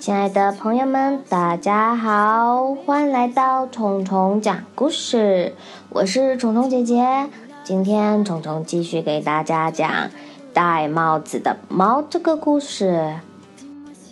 [0.00, 5.54] 亲爱的朋友们，大家好，欢迎来到虫虫讲故事。
[5.90, 7.28] 我是虫虫姐姐，
[7.62, 10.08] 今天虫虫继续给大家讲
[10.54, 13.16] 戴帽子的猫这个故事。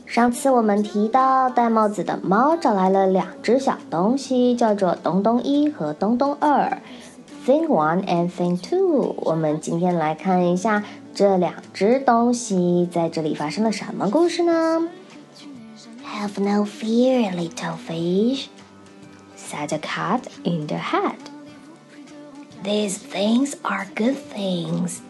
[0.05, 6.83] 上次我们提到，戴帽子的猫找来了两只小东西，叫做东东一和东东二
[7.47, 9.15] ，Thing One and Thing Two。
[9.21, 10.85] 我们今天来看一下
[11.15, 14.87] 这两只东西在这里发生了什么故事呢
[16.08, 18.50] ？Have no fear, little fish,
[19.36, 21.18] said the cat in the hat.
[22.64, 25.02] These things are good things.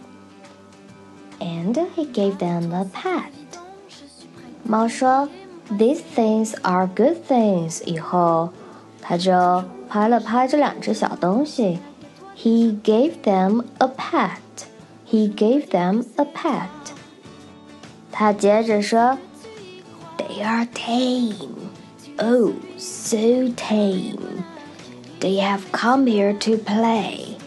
[1.40, 3.32] And he gave them a pat.
[4.64, 5.30] 猫说：“
[5.70, 8.50] These things are good things。”以后，
[9.02, 11.80] 他就拍了拍这两只小东西。
[12.36, 14.40] He gave them a pat.
[15.08, 16.70] He gave them a pat.
[18.12, 19.18] 他接着说。
[20.28, 21.72] they are tame.
[22.20, 24.44] Oh, so tame.
[25.20, 27.38] They have come here to play.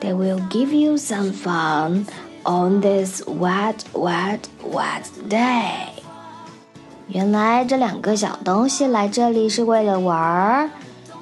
[0.00, 2.06] They will give you some fun
[2.44, 5.90] on this wet, wet, wet day.
[7.08, 10.70] 原来这两个小东西来这里是为了玩儿。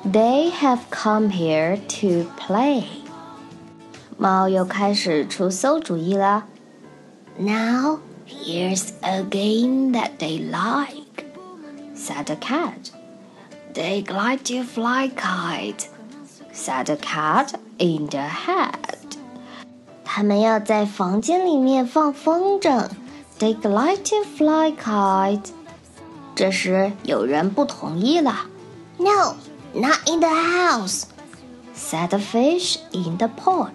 [0.04, 2.84] They have come here to play.
[4.16, 6.44] 猫又开始出馊主意了。
[7.38, 11.05] Now here's a game that they like
[11.96, 12.90] said the cat.
[13.74, 15.88] They'd like to fly kite,
[16.52, 18.98] said the cat in the hat.
[20.04, 22.88] 他们要在房间里面放风筝。
[23.38, 25.50] They'd like to fly kite.
[26.34, 28.46] 这时有人不同意了。
[28.98, 29.36] No,
[29.74, 31.04] not in the house,
[31.74, 33.70] said the fish in the pot.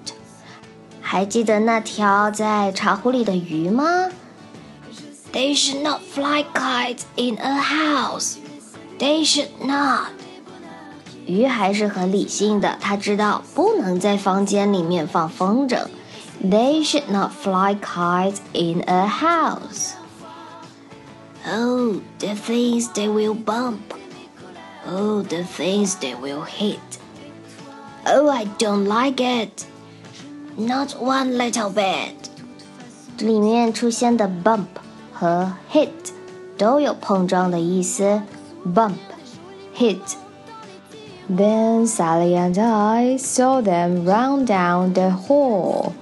[1.01, 4.09] 还记得那条在茶壶里的鱼吗
[5.31, 8.37] ？they should not fly kites in a house.
[8.99, 10.11] They should not.
[11.25, 15.87] 鱼还是很理性的，他知道不能在房间里面放风筝。
[16.43, 19.93] They should not fly kites in a house.
[21.45, 23.79] Oh, the things they will bump.
[24.89, 26.79] Oh, the things they will hit.
[28.05, 29.65] Oh, I don't like it.
[30.57, 32.13] Not one little bit.
[33.17, 34.67] 里面出现的 bump
[35.21, 35.89] 和 hit
[36.57, 38.21] 都有碰撞的意思，
[38.65, 38.95] bump
[39.75, 45.93] hit。Then Sally and I saw them run down the hall.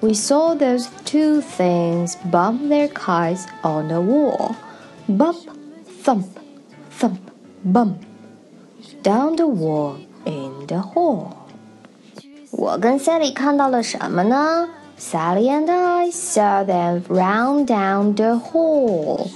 [0.00, 4.54] We saw those two things bump their kites on the wall.
[5.08, 5.36] Bump,
[6.04, 6.26] thump,
[6.98, 7.18] thump,
[7.64, 7.96] bump.
[9.02, 11.28] Down the wall in the hall.
[12.50, 14.68] 我跟 Sally 看到了什么呢
[14.99, 19.29] ？Sally and I saw them run down the hall.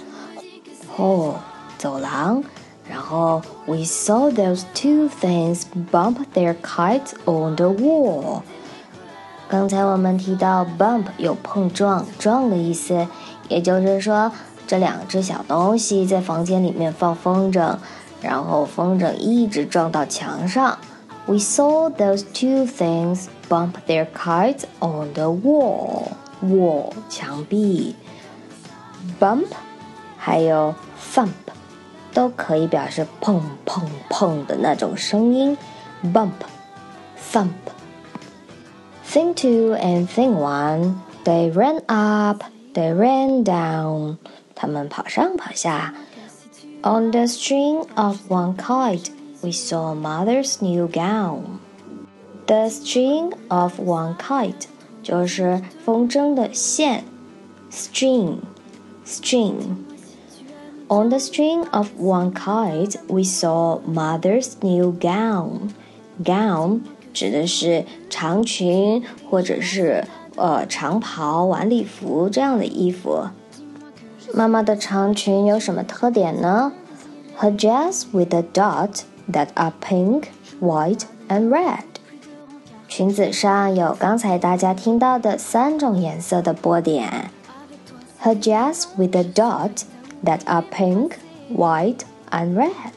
[0.95, 1.35] Hall
[1.77, 2.43] 走廊，
[2.87, 8.41] 然后 we saw those two things bump their kites on the wall.
[9.47, 13.07] 刚才我们提到 bump 有碰撞、撞的意思，
[13.47, 14.31] 也就是说
[14.67, 17.77] 这两只小东西在房间里面放风筝，
[18.21, 20.77] 然后风筝一直撞到墙上。
[21.26, 26.12] We saw those two things bump their kites on the wall.
[26.40, 27.94] Wall 墙壁，
[29.20, 29.48] bump
[30.16, 30.74] 还有
[31.12, 31.32] thump
[32.14, 35.56] 都可以表示砰砰砰的那种声音。
[36.02, 36.32] Bump,
[37.32, 37.50] thump.
[39.04, 44.16] Thing two and thing one, they ran up, they ran down.
[44.54, 45.92] 他们跑上跑下。
[46.82, 49.10] On the string of one kite
[49.42, 51.58] we saw mother's new gown.
[52.46, 54.66] The string of one kite
[55.02, 57.04] 就是风筝的线，
[57.70, 58.38] string
[59.06, 59.76] string.
[60.88, 65.70] On the string of one kite, we saw mother's new gown.
[66.24, 66.80] Gown
[67.12, 70.04] 指的是长裙或者是
[70.36, 73.28] 呃长袍、晚礼服这样的衣服。
[74.32, 76.72] 妈妈的长裙有什么特点呢？
[77.38, 80.28] Her dress with a dot that are pink,
[80.60, 81.84] white, and red。
[82.88, 87.30] 裙子上有刚才大家听到的三种颜色的波点。
[88.22, 89.82] Her dress with a dot
[90.24, 91.12] that are pink,
[91.54, 92.00] white,
[92.30, 92.92] and red.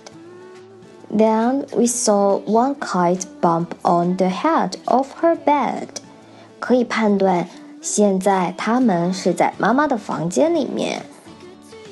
[1.13, 5.87] Then we saw one kite bump on the head of her bed.
[6.59, 7.47] 可以判断，
[7.81, 11.01] 现在他们是在妈妈的房间里面。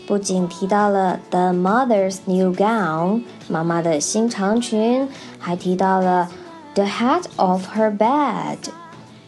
[0.08, 6.30] 不仅提到了 the mother's new gown，妈妈的新长裙，还提到了
[6.74, 8.58] the head of her bed，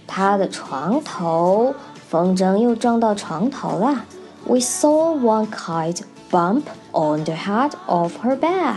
[0.07, 1.75] 她的床头。
[2.09, 4.03] 风筝又撞到床头了。
[4.45, 8.75] We saw one kite bump on the head of her bed.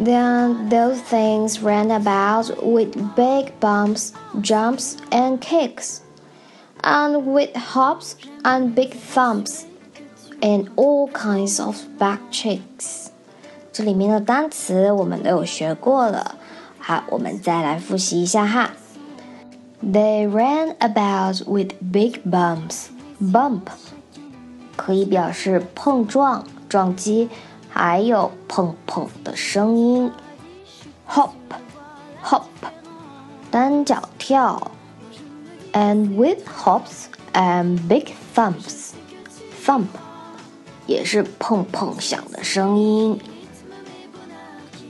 [0.00, 5.98] Then those things ran about with big bumps, jumps, and kicks,
[6.80, 9.64] and with hops and big thumps,
[10.40, 13.08] and all kinds of back kicks.
[13.72, 16.36] 这里面的单词我们都有学过了，
[16.78, 18.70] 好，我们再来复习一下哈。
[19.82, 22.86] They ran about with big bumps.
[23.20, 23.62] Bump
[24.76, 27.28] 可以表示碰撞、撞击。
[27.76, 30.12] 还有砰砰的声音，
[31.08, 31.32] hop
[32.22, 32.44] hop
[33.50, 34.70] 单脚跳，
[35.72, 38.92] and with hops and big thumps
[39.66, 39.88] thump
[40.88, 43.20] 也是砰砰响的声音，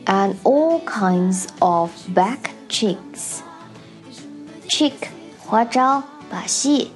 [0.06, 2.38] and all kinds of back
[2.68, 3.40] tricks
[4.68, 5.08] trick
[5.38, 6.90] 花招把戏，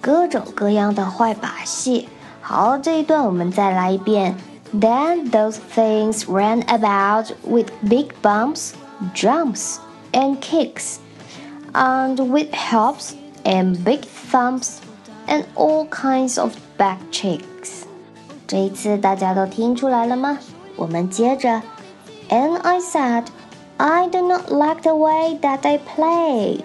[0.00, 2.08] 各种各样的坏把戏。
[2.40, 4.36] 好，这一段我们再来一遍。
[4.74, 8.72] Then those things ran about with big bumps,
[9.14, 9.76] jumps,
[10.12, 10.96] and kicks,
[11.74, 13.12] and with hops
[13.44, 14.78] and big thumps,
[15.26, 17.84] and all kinds of back kicks.
[18.47, 20.39] 这一次大家都听出来了吗？
[20.77, 21.61] 我们接着
[22.29, 23.25] ，And I said,
[23.75, 26.61] I do not like the way that they play.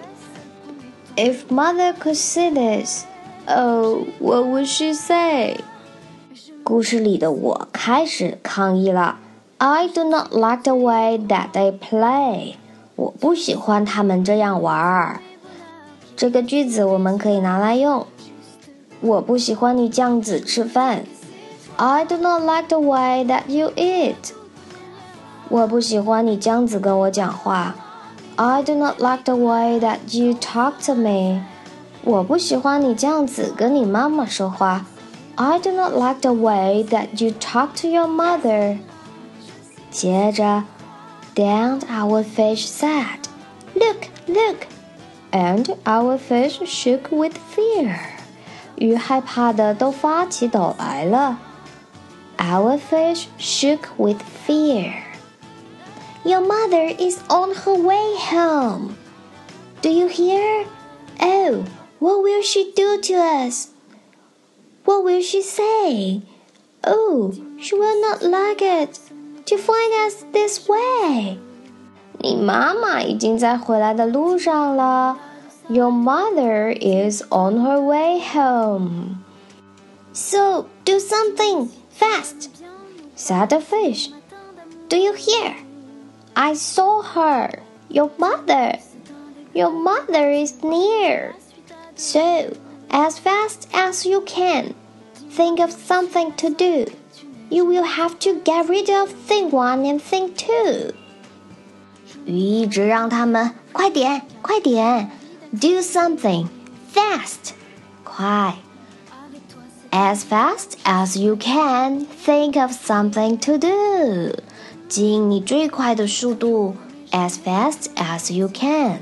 [1.17, 3.03] If mother could see this,
[3.47, 5.59] oh, what would she say?
[6.63, 9.19] 故事里的我开始抗议了。
[9.57, 12.55] I do not like the way that they play。
[12.95, 15.19] 我不喜欢他们这样玩儿。
[16.15, 18.07] 这个句子我们可以拿来用。
[19.01, 21.03] 我不喜欢你这样子吃饭。
[21.76, 24.32] I do not like the way that you eat。
[25.48, 27.74] 我不喜欢你这样子跟我讲话。
[28.36, 31.42] I do not like the way that you talk to me。
[32.04, 34.86] 我不喜欢你这样子跟你妈妈说话。
[35.36, 38.78] I do not like the way that you talk to your mother.
[39.90, 40.64] 接着，
[41.34, 43.20] then our fish said,
[43.74, 44.66] "Look, look,"
[45.30, 47.96] and our fish shook with fear.
[48.76, 51.38] 鱼害怕的都发起抖来了。
[52.42, 55.04] Our fish shook with fear.
[56.24, 58.96] Your mother is on her way home.
[59.82, 60.66] Do you hear?
[61.20, 61.64] Oh,
[61.98, 63.70] what will she do to us?
[64.84, 66.22] What will she say?
[66.84, 69.00] Oh, she will not like it
[69.46, 71.38] to find us this way.
[72.20, 75.18] 你妈妈已经在回来的路上了。
[75.68, 79.18] Your mother is on her way home.
[80.12, 82.50] So do something fast,
[83.14, 84.10] said the fish.
[84.88, 85.56] Do you hear?
[86.36, 88.78] I saw her, your mother.
[89.54, 91.34] Your mother is near.
[91.96, 92.56] So
[92.90, 94.74] as fast as you can.
[95.30, 96.86] Think of something to do.
[97.50, 100.94] You will have to get rid of thing one and thing two.
[102.26, 105.10] 鱼一直让他们快点，快点，
[105.52, 106.48] do something
[106.92, 107.52] fast，
[108.04, 108.56] 快。
[109.92, 114.34] As fast as you can, think of something to do.
[114.88, 116.76] 尽你最快的速度，
[117.10, 118.98] as fast as you can.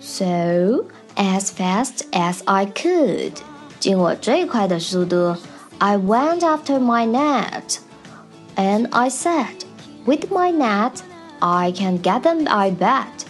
[0.00, 0.86] So
[1.16, 3.32] as fast as I could，
[3.80, 5.36] 尽我最快的速度。
[5.78, 7.78] I went after my net,
[8.56, 9.64] and I said,
[10.06, 11.02] with my net,
[11.40, 12.46] I can get them.
[12.48, 13.26] I bet.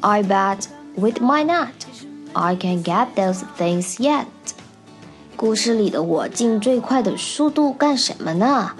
[0.00, 1.86] I bet with my net,
[2.34, 4.26] I can get those things yet.
[5.39, 8.71] 故事里的我尽最快的速度干什么呢？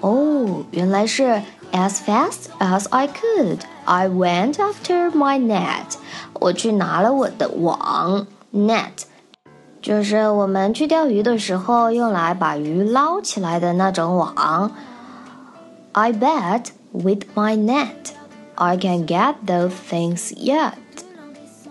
[0.00, 3.58] 哦，原来是 as fast as I could.
[3.84, 5.96] I went after my net.
[6.34, 9.02] 我去拿了我的网 net，
[9.82, 14.70] 就是我们去钓鱼的时候用来把鱼捞起来的那种网。
[15.90, 18.12] I bet with my net
[18.54, 20.74] I can get those things yet.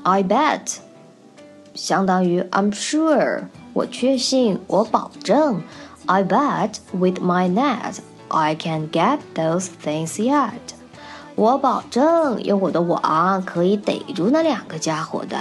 [0.04, 0.80] I bet
[1.74, 5.63] 相当于 I'm sure，我确信，我保证。
[6.07, 10.51] I bet with my net I can get those things yet.
[11.37, 15.39] 我保证用我的网可以逮住那两个家伙的。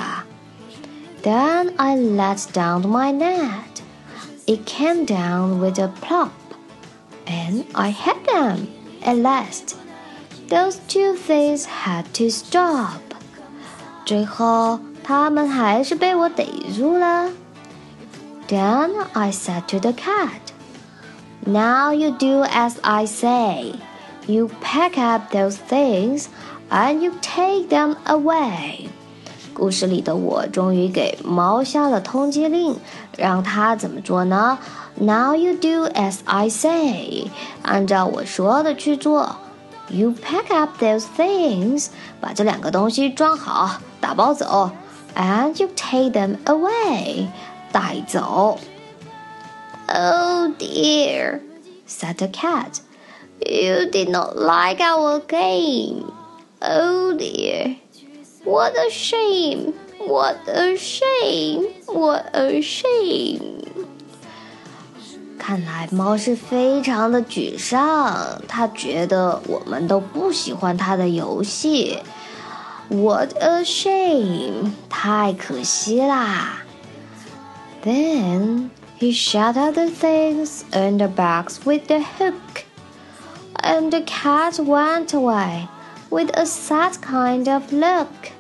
[1.24, 3.82] Then I let down my net.
[4.46, 6.30] It came down with a plop,
[7.25, 8.68] and I had them
[9.04, 9.75] at last.
[10.50, 13.01] Those two things had to stop.
[14.06, 17.30] 最后，他们还是被我逮住了。
[18.48, 20.54] Then I said to the cat,
[21.46, 23.75] "Now you do as I say."
[24.28, 26.25] You pack up those things
[26.70, 28.89] and you take them away.
[29.54, 32.75] 故事里的我终于给猫下了通缉令，
[33.18, 34.60] 让它怎么做呢？
[34.96, 37.30] Now you do as I say，
[37.63, 39.36] 按照我说的去做。
[39.89, 41.88] You pack up those things，
[42.22, 44.72] 把这两个东西装好，打包走。
[45.16, 47.28] And you take them away，
[47.75, 48.57] 带走。
[49.88, 51.40] Oh dear,
[51.88, 52.78] said the cat.
[53.40, 56.12] You did not like our game.
[56.61, 57.76] Oh dear.
[58.45, 59.75] What a shame!
[59.99, 61.66] What a shame!
[61.87, 63.64] What a shame!
[65.38, 71.99] 看来猫是非常的沮丧，它觉得我们都不喜欢它的游戏。
[72.88, 74.73] What a shame！
[74.88, 76.63] 太可惜啦。
[77.84, 82.66] Then he shut out the things in the box with the hook,
[83.63, 85.68] and the cat went away
[86.10, 88.34] with a sad kind of look.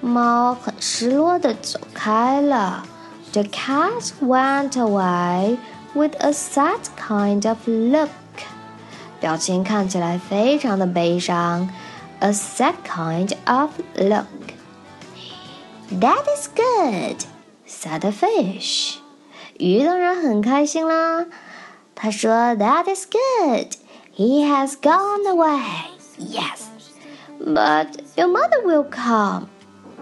[0.00, 2.84] 猫很失落的走开了。
[3.32, 5.58] The cat went away
[5.94, 8.10] with a sad kind of look.
[9.20, 11.68] 表情看起来非常的悲伤。
[12.20, 14.26] A sad kind of look.
[15.92, 17.24] That is good,
[17.72, 18.96] said the fish.
[19.58, 21.26] 鱼当然很开心啦。
[21.94, 23.72] 他说：“That is good.
[24.14, 25.60] He has gone away.
[26.18, 26.66] Yes,
[27.40, 29.48] but your mother will come.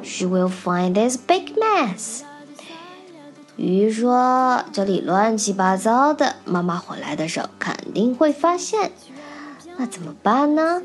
[0.02, 2.22] She will find this big mess.”
[3.56, 8.92] 鱼说：“这里乱七八糟的，妈妈回来的时候肯定会发现。
[9.78, 10.82] 那怎么办呢？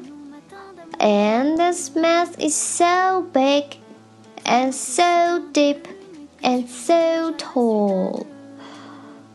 [1.00, 3.78] And this mess is so big
[4.46, 5.84] and so deep
[6.43, 8.27] And so tall.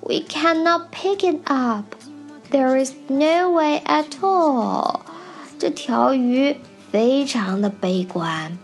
[0.02, 1.96] We cannot pick it up.
[2.50, 5.02] There is no way at all.
[5.58, 6.58] 这条鱼
[6.92, 8.58] 非常的悲观。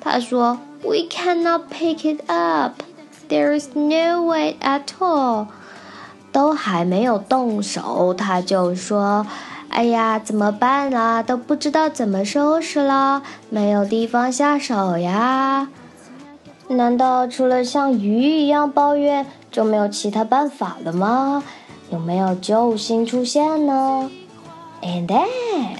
[0.00, 2.82] 他说：“We cannot pick it up.
[3.28, 5.46] There is no way at all。”
[6.32, 9.26] 都还没有动手，他就说
[9.68, 11.22] ：“哎呀，怎么办啦？
[11.22, 15.68] 都不知道怎么收拾了，没有地方下手呀。”
[16.72, 19.26] 难道除了像鱼一样抱怨？
[19.50, 21.42] 就没有其他办法了吗？
[21.90, 24.10] 有没有救星出现呢
[24.80, 25.76] ？And then,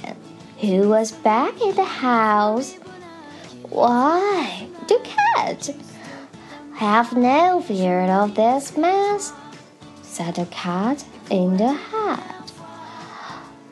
[0.61, 2.73] who was back in the house?
[3.69, 5.73] Why, the cat.
[6.79, 9.31] Have no fear of this mess,
[10.03, 12.19] said the cat in the hat.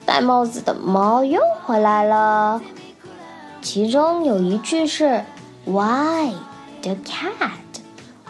[0.06, 2.62] 戴帽子的猫又回来了，
[3.62, 5.24] 其中有一句是
[5.66, 6.34] Why,
[6.83, 7.51] the cat.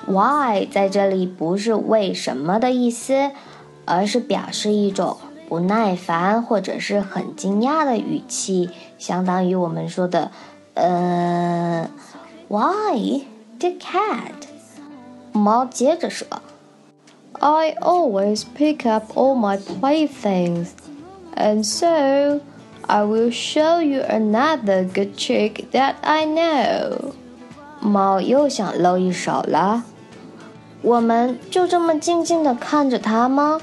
[0.07, 3.31] Why 在这里不是为什么的意思，
[3.85, 5.17] 而是表示一种
[5.49, 10.31] 不耐烦或者是很惊讶的语气，相当于我们说的
[10.75, 11.91] 呃，
[12.49, 13.23] Why
[13.59, 14.33] the cat？
[15.33, 16.27] 猫接着说，
[17.33, 20.69] I always pick up all my playthings,
[21.35, 22.41] and so
[22.87, 27.13] I will show you another good trick that I know.
[27.82, 29.84] 猫又想露一手了。
[30.82, 33.60] 我们就这么静静地看着他吗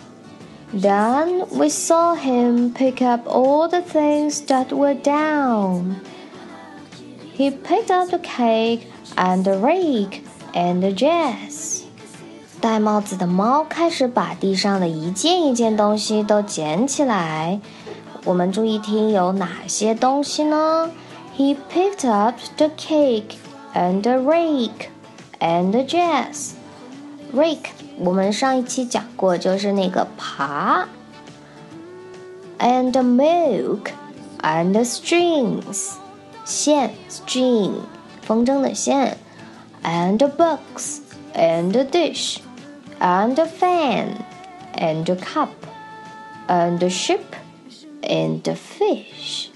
[0.75, 5.97] ？Then we saw him pick up all the things that were down.
[7.37, 8.83] He picked up the cake
[9.17, 10.23] and the rake
[10.53, 11.83] and the dress.
[12.61, 17.61] 戴帽子的猫开始把地上的一件一件东西都捡起来。
[18.25, 20.91] 我们注意听有哪些东西呢
[21.37, 23.37] ？He picked up the cake
[23.74, 24.90] and the rake
[25.40, 26.54] and the dress.
[27.34, 30.86] Rake，我们上一期讲过，就是那个耙。
[32.60, 33.92] And milk
[34.42, 35.94] and strings，
[36.46, 37.74] 线 string，
[38.22, 39.18] 风筝的线。
[39.84, 41.00] And books
[41.34, 42.38] and dish
[43.00, 44.24] and fan
[44.76, 45.50] and cup
[46.48, 47.20] and ship
[48.02, 49.50] and fish.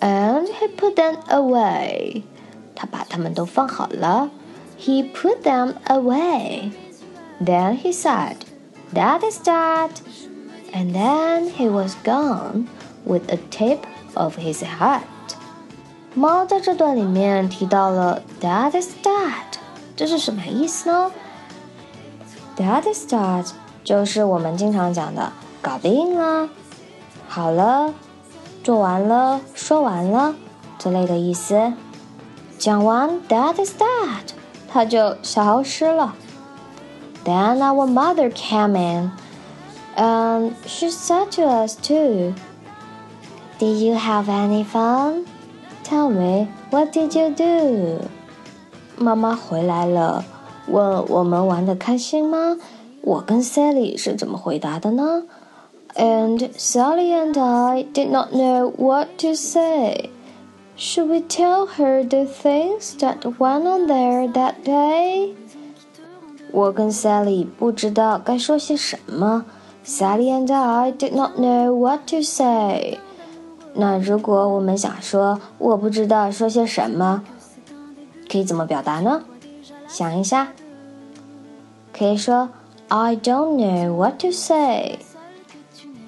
[0.00, 2.22] And he put them away，
[2.74, 4.30] 他把它们都放好了。
[4.78, 6.72] he put them away.
[7.40, 8.36] Then he said,
[8.92, 9.90] That is that.
[10.72, 12.66] And then he was gone
[13.04, 13.80] with a tip
[14.14, 15.02] of his hat.
[16.14, 19.58] 猫在这段里面提到了 "That is that"，
[19.96, 21.10] 这是什么意思呢？"
[22.56, 23.50] That is that"
[23.84, 25.32] 就是我们经常讲的“
[25.62, 26.48] 搞定了”、“
[27.28, 27.94] 好了”、“
[28.67, 30.35] 做完了”、“说完了”
[30.77, 31.71] 之类的意思。
[32.59, 34.33] 讲完 "That is that"。
[34.67, 36.15] 它就消失了。
[37.23, 39.11] Then our mother came in,
[39.95, 42.33] and she said to us too,
[43.57, 45.23] "Did you have any fun?
[45.85, 48.01] Tell me, what did you do?
[48.97, 50.25] 妈妈回来了，
[50.67, 52.57] 问我们玩的开心吗？
[52.99, 55.23] 我跟 Sally 是怎么回答的呢
[55.96, 60.10] ？And Sally and I did not know what to say.
[60.76, 65.34] Should we tell her the things that went on there that day?
[66.50, 69.44] 我跟 Sally 不知道该说些什么。
[69.84, 72.98] Sally and I did not know what to say.
[73.74, 77.22] 那如果我们想说我不知道说些什么，
[78.30, 79.24] 可以怎么表达呢？
[79.88, 80.52] 想一下，
[81.92, 82.48] 可以说
[82.88, 84.98] I don't know what to say。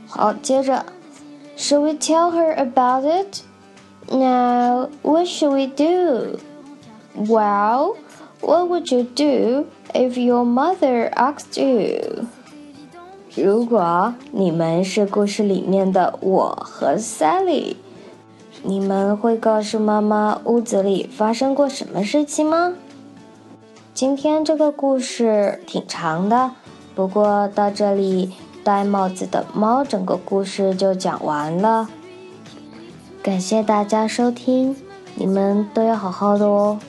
[0.10, 0.86] 好，接着
[1.56, 3.44] ，Should we tell her about it?
[4.12, 6.40] Now, what should we do?
[7.16, 7.96] Well,
[8.42, 12.26] what would you do if your mother asked you?
[13.36, 17.76] 如果你们是故事里面的我和 Sally，
[18.64, 22.74] 你们会告诉妈妈屋子里发生过什么事情吗？
[23.94, 26.52] 今天这个故事挺长的，
[26.96, 31.90] 不过到这里，戴帽子的猫整个故事就讲完了。
[33.22, 34.76] 感谢大家收听，
[35.16, 36.80] 你们都要好好的哦。